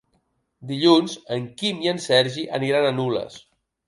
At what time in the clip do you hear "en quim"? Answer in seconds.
1.35-1.83